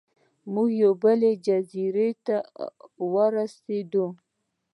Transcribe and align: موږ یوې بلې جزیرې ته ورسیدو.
موږ 0.53 0.69
یوې 0.83 0.97
بلې 1.01 1.31
جزیرې 1.45 2.09
ته 2.25 2.35
ورسیدو. 3.13 4.07